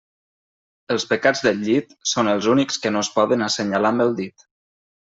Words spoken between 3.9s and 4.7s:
amb el dit.